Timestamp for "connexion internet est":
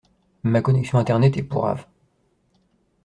0.63-1.43